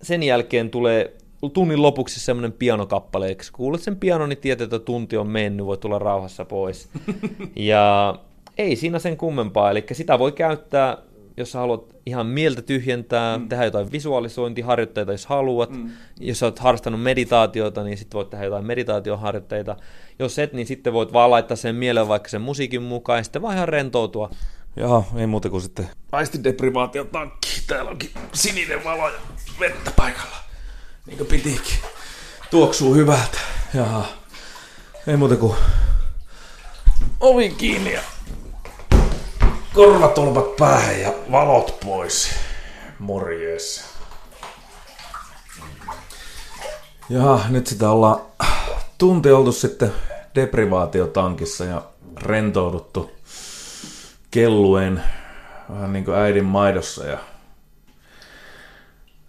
Sen 0.02 0.24
jälkeen 0.24 0.70
tulee 0.70 1.14
tunnin 1.54 1.82
lopuksi 1.82 2.20
semmoinen 2.20 2.52
pianokappale, 2.52 3.36
kun 3.36 3.46
kuulet 3.54 3.82
sen 3.82 3.96
pianon, 3.96 4.30
niin 4.30 4.40
tiedät, 4.40 4.62
että 4.62 4.80
tunti 4.80 5.18
on 5.18 5.28
mennyt, 5.28 5.66
voi 5.66 5.78
tulla 5.78 6.00
rauhassa 6.00 6.46
pois. 6.46 6.90
ja 7.56 8.16
ei 8.58 8.76
siinä 8.76 9.00
sen 9.00 9.18
kummempaa, 9.18 9.72
eli 9.72 9.86
sitä 9.92 10.20
voi 10.20 10.32
käyttää, 10.32 10.98
jos 11.38 11.52
sä 11.52 11.60
haluat 11.60 11.96
ihan 12.06 12.28
mieltä 12.28 12.62
tyhjentää, 12.62 13.38
mm. 13.38 13.50
tehdä 13.50 13.66
jotain 13.66 13.92
visualisointiharjoitteita, 13.92 15.12
jos 15.12 15.26
haluat. 15.26 15.70
Mm. 15.70 15.90
Jos 16.20 16.44
olet 16.44 16.60
harrastanut 16.60 17.04
meditaatiota, 17.04 17.84
niin 17.84 17.98
sitten 17.98 18.18
voit 18.18 18.30
tehdä 18.30 18.46
jotain 18.46 18.66
meditaatioharjoitteita. 18.66 19.76
Jos 20.20 20.40
et, 20.40 20.54
niin 20.54 20.68
sitten 20.68 20.94
voit 20.94 21.14
vaan 21.14 21.32
laittaa 21.32 21.58
sen 21.58 21.76
mieleen 21.76 22.08
vaikka 22.08 22.30
sen 22.30 22.42
musiikin 22.42 22.82
mukaan 22.82 23.20
ja 23.20 23.24
sitten 23.24 23.42
vaan 23.42 23.56
ihan 23.56 23.70
rentoutua. 23.70 24.30
Joo, 24.76 25.06
ei 25.16 25.28
muuta 25.28 25.50
kuin 25.50 25.62
sitten 25.62 25.90
aistideprivaatiotankki. 26.12 27.50
Täällä 27.68 27.92
onkin 27.92 28.10
sininen 28.34 28.84
valo 28.84 29.10
ja 29.10 29.20
vettä 29.60 29.92
paikalla. 29.96 30.38
Niin 31.06 31.18
kuin 31.18 31.28
pitikin. 31.28 31.78
Tuoksuu 32.52 32.96
hyvältä. 32.96 33.38
Jaha. 33.74 34.06
Ei 35.08 35.18
muuta 35.18 35.36
kuin 35.36 35.56
ovi 37.20 37.50
kiinni 37.50 37.94
ja 37.94 38.02
korvatolpat 39.78 40.56
päähän 40.56 41.02
ja 41.02 41.14
valot 41.32 41.80
pois. 41.86 42.30
Morjes. 43.00 43.86
Ja 47.10 47.40
nyt 47.50 47.68
sitä 47.68 47.90
ollaan 47.90 48.22
tunti 48.98 49.32
oltu 49.32 49.52
sitten 49.52 49.94
deprivaatiotankissa 50.36 51.66
ja 51.66 51.82
rentouduttu 52.22 53.12
kelluen 54.32 55.04
vähän 55.70 55.94
niin 55.94 56.06
kuin 56.06 56.18
äidin 56.18 56.46
maidossa 56.46 57.06
ja 57.06 57.18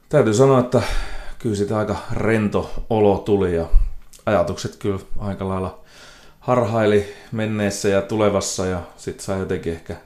täytyy 0.08 0.34
sanoa, 0.34 0.60
että 0.60 0.82
kyllä 1.38 1.56
sitä 1.56 1.78
aika 1.78 1.96
rento 2.12 2.70
olo 2.90 3.18
tuli 3.18 3.56
ja 3.56 3.66
ajatukset 4.26 4.76
kyllä 4.76 5.00
aika 5.18 5.48
lailla 5.48 5.80
harhaili 6.40 7.14
menneessä 7.32 7.88
ja 7.88 8.02
tulevassa 8.02 8.66
ja 8.66 8.80
sitten 8.96 9.24
sai 9.24 9.38
jotenkin 9.38 9.72
ehkä 9.72 9.96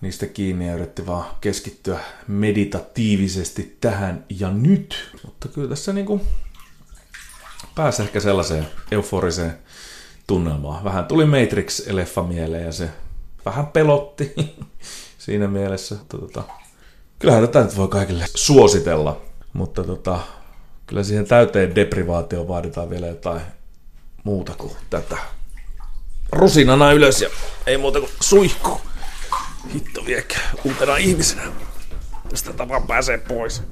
niistä 0.00 0.26
kiinni 0.26 0.68
ja 0.68 0.74
yritti 0.74 1.06
vaan 1.06 1.26
keskittyä 1.40 2.00
meditatiivisesti 2.26 3.76
tähän 3.80 4.24
ja 4.28 4.50
nyt. 4.50 5.10
Mutta 5.24 5.48
kyllä 5.48 5.68
tässä 5.68 5.92
niinku 5.92 6.20
pääsi 7.74 8.02
ehkä 8.02 8.20
sellaiseen 8.20 8.66
euforiseen 8.90 9.58
tunnelmaan. 10.26 10.84
Vähän 10.84 11.04
tuli 11.04 11.24
Matrix-eleffa 11.24 12.22
mieleen 12.22 12.64
ja 12.64 12.72
se 12.72 12.90
vähän 13.44 13.66
pelotti 13.66 14.34
siinä 15.18 15.48
mielessä. 15.48 15.96
Tota, 16.08 16.42
kyllähän 17.18 17.46
tätä 17.48 17.64
nyt 17.64 17.76
voi 17.76 17.88
kaikille 17.88 18.24
suositella, 18.34 19.20
mutta 19.52 19.84
tota, 19.84 20.20
kyllä 20.86 21.02
siihen 21.02 21.26
täyteen 21.26 21.74
deprivaatioon 21.74 22.48
vaaditaan 22.48 22.90
vielä 22.90 23.06
jotain 23.06 23.40
muuta 24.24 24.54
kuin 24.58 24.72
tätä. 24.90 25.16
Rusinana 26.32 26.92
ylös 26.92 27.20
ja 27.20 27.28
ei 27.66 27.78
muuta 27.78 28.00
kuin 28.00 28.12
suihku. 28.20 28.80
Hitto 29.74 30.06
viekä 30.06 30.38
uutena 30.64 30.96
ihmisenä. 30.96 31.42
Tästä 32.28 32.52
tapaa 32.52 32.80
pääsee 32.80 33.18
pois. 33.18 33.62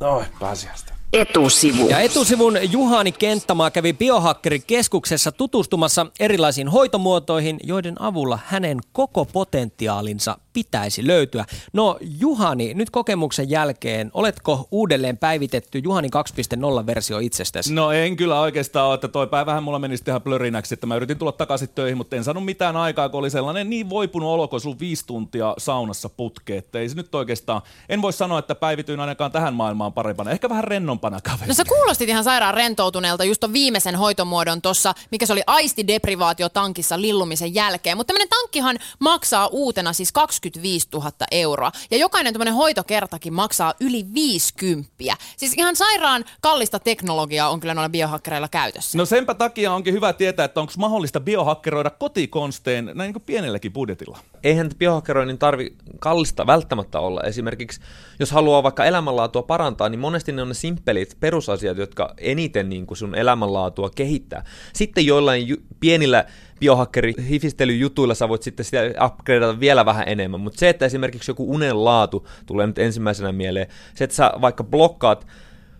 Noin, 0.00 0.26
pääsiäistä. 0.40 0.92
Etusivu. 1.12 1.88
Ja 1.88 1.98
etusivun 2.00 2.58
Juhani 2.70 3.12
Kenttämaa 3.12 3.70
kävi 3.70 3.92
biohakkerin 3.92 4.62
keskuksessa 4.66 5.32
tutustumassa 5.32 6.06
erilaisiin 6.20 6.68
hoitomuotoihin, 6.68 7.60
joiden 7.62 8.02
avulla 8.02 8.38
hänen 8.46 8.78
koko 8.92 9.24
potentiaalinsa 9.24 10.38
pitäisi 10.52 11.06
löytyä. 11.06 11.44
No 11.72 11.98
Juhani, 12.00 12.74
nyt 12.74 12.90
kokemuksen 12.90 13.50
jälkeen, 13.50 14.10
oletko 14.14 14.68
uudelleen 14.70 15.18
päivitetty 15.18 15.78
Juhani 15.78 16.08
2.0-versio 16.08 17.18
itsestäsi? 17.18 17.74
No 17.74 17.92
en 17.92 18.16
kyllä 18.16 18.40
oikeastaan 18.40 18.86
ole, 18.86 18.94
että 18.94 19.08
toi 19.08 19.26
päivähän 19.26 19.62
mulla 19.62 19.78
menisi 19.78 20.04
ihan 20.08 20.22
plörinäksi, 20.22 20.74
että 20.74 20.86
mä 20.86 20.96
yritin 20.96 21.18
tulla 21.18 21.32
takaisin 21.32 21.68
töihin, 21.68 21.96
mutta 21.96 22.16
en 22.16 22.24
saanut 22.24 22.44
mitään 22.44 22.76
aikaa, 22.76 23.08
kun 23.08 23.18
oli 23.18 23.30
sellainen 23.30 23.70
niin 23.70 23.90
voipunut 23.90 24.28
olo, 24.28 24.48
kun 24.48 24.60
sulla 24.60 24.78
viisi 24.80 25.06
tuntia 25.06 25.54
saunassa 25.58 26.08
putke, 26.08 26.56
että 26.56 26.78
ei 26.78 26.88
se 26.88 26.94
nyt 26.94 27.14
oikeastaan, 27.14 27.62
en 27.88 28.02
voi 28.02 28.12
sanoa, 28.12 28.38
että 28.38 28.54
päivityin 28.54 29.00
ainakaan 29.00 29.32
tähän 29.32 29.54
maailmaan 29.54 29.92
parempana, 29.92 30.30
ehkä 30.30 30.48
vähän 30.48 30.64
rennompana 30.64 31.20
kaveri. 31.20 31.48
No 31.48 31.54
sä 31.54 31.64
kuulostit 31.64 32.08
ihan 32.08 32.24
sairaan 32.24 32.54
rentoutuneelta 32.54 33.24
just 33.24 33.40
ton 33.40 33.52
viimeisen 33.52 33.96
hoitomuodon 33.96 34.62
tuossa, 34.62 34.94
mikä 35.10 35.26
se 35.26 35.32
oli 35.32 35.42
aistideprivaatio 35.46 36.48
tankissa 36.48 37.00
lillumisen 37.00 37.54
jälkeen, 37.54 37.96
mutta 37.96 38.12
tämmönen 38.12 38.28
tankkihan 38.28 38.78
maksaa 38.98 39.46
uutena 39.46 39.92
siis 39.92 40.12
20 40.12 40.41
25 40.42 40.88
000 40.92 41.12
euroa. 41.30 41.72
Ja 41.90 41.96
jokainen 41.96 42.32
tämmöinen 42.32 42.54
hoitokertakin 42.54 43.32
maksaa 43.32 43.74
yli 43.80 44.06
50. 44.14 44.92
Siis 45.36 45.54
ihan 45.56 45.76
sairaan 45.76 46.24
kallista 46.40 46.78
teknologiaa 46.78 47.50
on 47.50 47.60
kyllä 47.60 47.74
noilla 47.74 47.88
biohakkereilla 47.88 48.48
käytössä. 48.48 48.98
No 48.98 49.04
senpä 49.04 49.34
takia 49.34 49.72
onkin 49.72 49.94
hyvä 49.94 50.12
tietää, 50.12 50.44
että 50.44 50.60
onko 50.60 50.72
mahdollista 50.78 51.20
biohakkeroida 51.20 51.90
kotikonsteen 51.90 52.84
näin 52.84 52.98
niin 52.98 53.12
kuin 53.12 53.22
pienelläkin 53.26 53.72
budjetilla. 53.72 54.18
Eihän 54.42 54.70
biohakkeroinnin 54.78 55.38
tarvi 55.38 55.76
kallista 55.98 56.46
välttämättä 56.46 57.00
olla. 57.00 57.20
Esimerkiksi 57.20 57.80
jos 58.18 58.30
haluaa 58.30 58.62
vaikka 58.62 58.84
elämänlaatua 58.84 59.42
parantaa, 59.42 59.88
niin 59.88 60.00
monesti 60.00 60.32
ne 60.32 60.42
on 60.42 60.48
ne 60.48 60.54
simppelit 60.54 61.16
perusasiat, 61.20 61.76
jotka 61.76 62.14
eniten 62.18 62.68
niin 62.68 62.86
kuin 62.86 62.98
sun 62.98 63.14
elämänlaatua 63.14 63.90
kehittää. 63.90 64.44
Sitten 64.72 65.06
joillain 65.06 65.48
ju- 65.48 65.62
pienillä 65.80 66.24
biohakkeri 66.62 67.14
hifistelyjutuilla 67.28 68.14
sä 68.14 68.28
voit 68.28 68.42
sitten 68.42 68.64
sitä 68.64 68.80
upgradeata 69.06 69.60
vielä 69.60 69.84
vähän 69.84 70.08
enemmän, 70.08 70.40
mutta 70.40 70.58
se, 70.58 70.68
että 70.68 70.86
esimerkiksi 70.86 71.30
joku 71.30 71.54
unen 71.54 71.84
laatu 71.84 72.26
tulee 72.46 72.66
nyt 72.66 72.78
ensimmäisenä 72.78 73.32
mieleen, 73.32 73.66
se, 73.94 74.04
että 74.04 74.16
sä 74.16 74.32
vaikka 74.40 74.64
blokkaat 74.64 75.26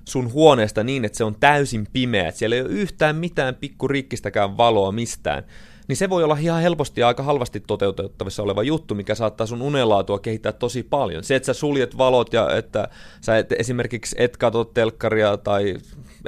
sun 0.04 0.32
huoneesta 0.32 0.84
niin, 0.84 1.04
että 1.04 1.18
se 1.18 1.24
on 1.24 1.36
täysin 1.40 1.86
pimeä, 1.92 2.28
että 2.28 2.38
siellä 2.38 2.56
ei 2.56 2.62
ole 2.62 2.70
yhtään 2.70 3.16
mitään 3.16 3.54
pikkurikkistäkään 3.54 4.56
valoa 4.56 4.92
mistään, 4.92 5.44
niin 5.88 5.96
se 5.96 6.10
voi 6.10 6.24
olla 6.24 6.36
ihan 6.40 6.62
helposti 6.62 7.00
ja 7.00 7.08
aika 7.08 7.22
halvasti 7.22 7.60
toteutettavissa 7.60 8.42
oleva 8.42 8.62
juttu, 8.62 8.94
mikä 8.94 9.14
saattaa 9.14 9.46
sun 9.46 9.62
unelaatua 9.62 10.18
kehittää 10.18 10.52
tosi 10.52 10.82
paljon. 10.82 11.24
Se, 11.24 11.36
että 11.36 11.46
sä 11.46 11.54
suljet 11.54 11.98
valot 11.98 12.32
ja 12.32 12.56
että 12.56 12.88
sä 13.20 13.38
et, 13.38 13.52
esimerkiksi 13.52 14.16
et 14.18 14.36
katso 14.36 14.64
telkkaria 14.64 15.36
tai 15.36 15.76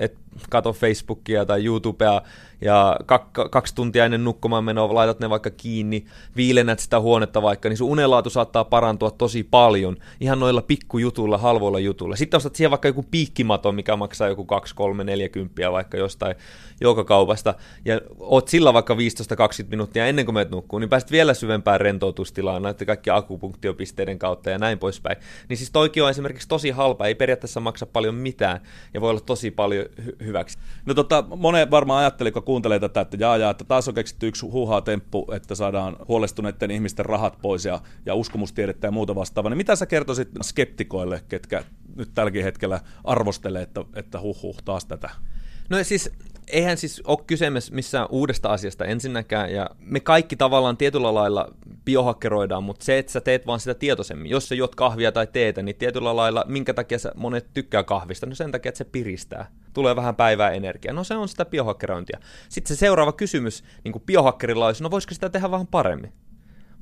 et 0.00 0.18
kato 0.50 0.72
Facebookia 0.72 1.44
tai 1.44 1.64
YouTubea 1.64 2.22
ja 2.60 2.96
kak- 3.02 3.48
kaksi 3.50 3.74
tuntia 3.74 4.04
ennen 4.04 4.24
nukkumaan 4.24 4.64
menoa 4.64 4.94
laitat 4.94 5.20
ne 5.20 5.30
vaikka 5.30 5.50
kiinni, 5.50 6.04
viilennät 6.36 6.78
sitä 6.78 7.00
huonetta 7.00 7.42
vaikka, 7.42 7.68
niin 7.68 7.76
sun 7.76 7.90
unenlaatu 7.90 8.30
saattaa 8.30 8.64
parantua 8.64 9.10
tosi 9.10 9.42
paljon 9.42 9.96
ihan 10.20 10.40
noilla 10.40 10.62
pikkujutuilla, 10.62 11.38
halvoilla 11.38 11.78
jutuilla. 11.78 12.16
Sitten 12.16 12.36
ostat 12.36 12.54
siihen 12.54 12.70
vaikka 12.70 12.88
joku 12.88 13.04
piikkimato, 13.10 13.72
mikä 13.72 13.96
maksaa 13.96 14.28
joku 14.28 14.44
2, 14.44 14.74
3, 14.74 15.04
40 15.04 15.72
vaikka 15.72 15.96
jostain 15.96 16.36
joukokaupasta, 16.80 17.54
ja 17.84 18.00
oot 18.18 18.48
sillä 18.48 18.72
vaikka 18.72 18.94
15-20 18.94 18.96
minuuttia 19.68 20.06
ennen 20.06 20.24
kuin 20.24 20.34
menet 20.34 20.50
nukkuu, 20.50 20.78
niin 20.78 20.90
pääset 20.90 21.10
vielä 21.10 21.34
syvempään 21.34 21.80
rentoutustilaan 21.80 22.62
näiden 22.62 22.86
kaikki 22.86 23.10
akupunktiopisteiden 23.10 24.18
kautta 24.18 24.50
ja 24.50 24.58
näin 24.58 24.78
poispäin. 24.78 25.16
Niin 25.48 25.56
siis 25.56 25.70
toikin 25.70 26.02
on 26.02 26.10
esimerkiksi 26.10 26.48
tosi 26.48 26.70
halpa, 26.70 27.06
ei 27.06 27.14
periaatteessa 27.14 27.60
maksa 27.60 27.86
paljon 27.86 28.14
mitään, 28.14 28.60
ja 28.94 29.00
voi 29.00 29.10
olla 29.10 29.20
tosi 29.20 29.50
paljon 29.50 29.84
hy- 29.84 30.23
hyväksi. 30.26 30.58
No 30.86 30.94
tota, 30.94 31.24
monet 31.36 31.70
varmaan 31.70 32.00
ajatteli, 32.00 32.32
kun 32.32 32.42
kuuntelee 32.42 32.80
tätä, 32.80 33.00
että 33.00 33.16
jaa, 33.20 33.36
jaa, 33.36 33.50
että 33.50 33.64
taas 33.64 33.88
on 33.88 33.94
keksitty 33.94 34.28
yksi 34.28 34.46
huuhaa 34.46 34.80
temppu, 34.80 35.26
että 35.32 35.54
saadaan 35.54 35.96
huolestuneiden 36.08 36.70
ihmisten 36.70 37.06
rahat 37.06 37.38
pois 37.42 37.64
ja, 37.64 37.80
ja 38.06 38.14
uskomustiedettä 38.14 38.86
ja 38.86 38.90
muuta 38.90 39.14
vastaavaa. 39.14 39.50
Niin 39.50 39.56
mitä 39.56 39.76
sä 39.76 39.86
kertoisit 39.86 40.28
skeptikoille, 40.42 41.22
ketkä 41.28 41.64
nyt 41.96 42.10
tälläkin 42.14 42.44
hetkellä 42.44 42.80
arvostelee, 43.04 43.62
että, 43.62 43.84
että 43.94 44.20
huh, 44.20 44.42
huh 44.42 44.62
taas 44.64 44.84
tätä? 44.84 45.10
No 45.70 45.84
siis 45.84 46.10
eihän 46.46 46.76
siis 46.76 47.02
ole 47.04 47.18
kyse 47.26 47.50
missään 47.70 48.06
uudesta 48.10 48.48
asiasta 48.48 48.84
ensinnäkään, 48.84 49.52
ja 49.52 49.70
me 49.78 50.00
kaikki 50.00 50.36
tavallaan 50.36 50.76
tietyllä 50.76 51.14
lailla 51.14 51.54
biohakkeroidaan, 51.84 52.64
mutta 52.64 52.84
se, 52.84 52.98
että 52.98 53.12
sä 53.12 53.20
teet 53.20 53.46
vaan 53.46 53.60
sitä 53.60 53.74
tietoisemmin. 53.74 54.30
Jos 54.30 54.48
sä 54.48 54.54
juot 54.54 54.74
kahvia 54.74 55.12
tai 55.12 55.26
teetä, 55.26 55.62
niin 55.62 55.76
tietyllä 55.76 56.16
lailla, 56.16 56.44
minkä 56.48 56.74
takia 56.74 56.98
sä 56.98 57.12
monet 57.16 57.46
tykkää 57.54 57.82
kahvista? 57.82 58.26
No 58.26 58.34
sen 58.34 58.52
takia, 58.52 58.68
että 58.68 58.78
se 58.78 58.84
piristää. 58.84 59.50
Tulee 59.74 59.96
vähän 59.96 60.16
päivää 60.16 60.50
energiaa. 60.50 60.94
No 60.94 61.04
se 61.04 61.14
on 61.14 61.28
sitä 61.28 61.44
biohakkerointia. 61.44 62.18
Sitten 62.48 62.76
se 62.76 62.78
seuraava 62.78 63.12
kysymys 63.12 63.64
niin 63.84 63.92
kuin 63.92 64.02
biohakkerilla 64.06 64.66
olisi, 64.66 64.82
no 64.82 64.90
voisiko 64.90 65.14
sitä 65.14 65.28
tehdä 65.28 65.50
vähän 65.50 65.66
paremmin? 65.66 66.12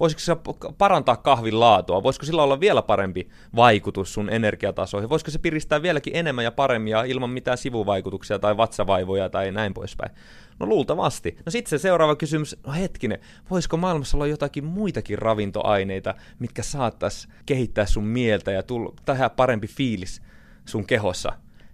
voisiko 0.03 0.21
se 0.21 0.37
parantaa 0.79 1.17
kahvin 1.17 1.61
laatua, 1.61 2.03
voisiko 2.03 2.27
sillä 2.27 2.43
olla 2.43 2.61
vielä 2.61 2.83
parempi 2.83 3.29
vaikutus 3.57 4.15
sun 4.15 4.31
energiatasoihin, 4.31 5.11
voisiko 5.11 5.31
se 5.31 5.39
piristää 5.39 5.83
vieläkin 5.83 6.17
enemmän 6.17 6.45
ja 6.45 6.53
paremmin 6.53 6.91
ja 6.91 7.05
ilman 7.05 7.31
mitään 7.31 7.59
sivuvaikutuksia 7.59 8.39
tai 8.39 8.57
vatsavaivoja 8.57 9.29
tai 9.29 9.53
näin 9.53 9.75
poispäin. 9.75 10.13
No 10.61 10.67
luultavasti. 10.67 11.37
No 11.47 11.51
sitten 11.53 11.71
se 11.71 11.83
seuraava 11.83 12.17
kysymys, 12.17 12.57
no 12.67 12.73
hetkinen, 12.73 13.19
voisiko 13.51 13.77
maailmassa 13.77 14.17
olla 14.17 14.27
jotakin 14.27 14.65
muitakin 14.65 15.19
ravintoaineita, 15.19 16.15
mitkä 16.39 16.63
saattaisi 16.63 17.29
kehittää 17.47 17.87
sun 17.87 18.05
mieltä 18.05 18.51
ja 18.51 18.63
tulla, 18.63 18.95
tehdä 19.05 19.31
parempi 19.31 19.67
fiilis 19.67 20.23
sun 20.65 20.87
kehossa? 20.87 21.33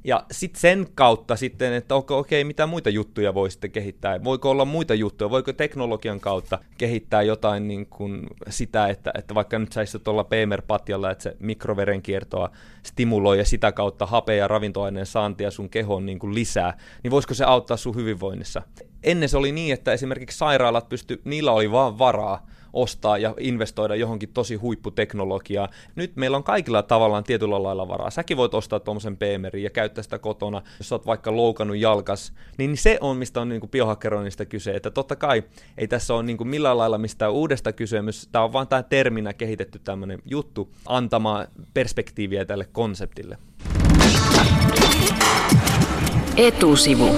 Ja 0.09 0.25
sitten 0.31 0.61
sen 0.61 0.87
kautta 0.95 1.37
sitten, 1.37 1.73
että 1.73 1.95
okei, 1.95 2.19
okay, 2.19 2.45
mitä 2.45 2.67
muita 2.67 2.91
juttuja 2.91 3.35
voi 3.35 3.51
sitten 3.51 3.71
kehittää. 3.71 4.25
Voiko 4.25 4.51
olla 4.51 4.65
muita 4.65 4.95
juttuja, 4.95 5.31
voiko 5.31 5.53
teknologian 5.53 6.21
kautta 6.21 6.59
kehittää 6.79 7.23
jotain 7.23 7.69
niin 7.69 7.87
kuin 7.87 8.27
sitä, 8.49 8.89
että, 8.89 9.11
että 9.19 9.35
vaikka 9.35 9.59
nyt 9.59 9.73
sä 9.73 9.99
tuolla 10.05 10.25
PMR-patjalla, 10.25 11.11
että 11.11 11.23
se 11.23 11.37
mikroverenkiertoa 11.41 12.51
stimuloi 12.83 13.39
ja 13.39 13.45
sitä 13.45 13.73
kautta 13.73 14.07
hape- 14.07 14.37
ja 14.37 14.49
ravintoaineen 14.49 15.07
saantia 15.07 15.51
sun 15.51 15.69
kehoon 15.69 16.07
niin 16.07 16.19
kuin 16.19 16.35
lisää, 16.35 16.79
niin 17.03 17.11
voisiko 17.11 17.35
se 17.35 17.45
auttaa 17.45 17.77
sun 17.77 17.95
hyvinvoinnissa? 17.95 18.63
Ennen 19.03 19.29
se 19.29 19.37
oli 19.37 19.53
niin, 19.53 19.75
että 19.75 19.93
esimerkiksi 19.93 20.39
sairaalat 20.39 20.89
pysty, 20.89 21.21
niillä 21.25 21.53
oli 21.53 21.71
vaan 21.71 21.99
varaa 21.99 22.47
ostaa 22.73 23.19
ja 23.19 23.35
investoida 23.41 23.95
johonkin 23.95 24.29
tosi 24.35 24.55
huipputeknologiaa. 24.55 25.69
Nyt 25.95 26.17
meillä 26.17 26.37
on 26.37 26.45
kaikilla 26.45 26.83
tavallaan 26.83 27.25
tietyllä 27.25 27.63
lailla 27.63 27.89
varaa. 27.89 28.11
Säkin 28.11 28.37
voit 28.37 28.55
ostaa 28.55 28.81
tuommoisen 28.81 29.17
PMRin 29.17 29.63
ja 29.63 29.71
käyttää 29.71 30.03
sitä 30.03 30.19
kotona, 30.19 30.63
jos 30.79 30.89
sä 30.89 30.95
oot 30.95 31.07
vaikka 31.07 31.37
loukannut 31.37 31.77
jalkas. 31.77 32.33
Niin 32.59 32.77
se 32.77 32.99
on, 33.01 33.17
mistä 33.17 33.41
on 33.41 33.49
niin 33.49 33.71
biohakkeroinnista 33.71 34.45
kyse. 34.47 34.71
Että 34.71 34.91
totta 34.91 35.17
kai 35.17 35.43
ei 35.79 35.89
tässä 35.89 36.15
ole 36.15 36.23
niin 36.23 36.37
kuin 36.37 36.49
millään 36.49 36.79
lailla 36.79 36.99
mistään 36.99 37.33
uudesta 37.33 37.73
kysymys. 37.73 38.29
Tämä 38.33 38.45
on 38.45 38.53
vaan 38.53 38.69
tämä 38.69 38.83
terminä 38.83 39.33
kehitetty 39.33 39.79
tämmöinen 39.79 40.23
juttu 40.25 40.73
antamaan 40.87 41.49
perspektiiviä 41.75 42.45
tälle 42.45 42.65
konseptille. 42.73 43.39
Etusivu. 46.37 47.09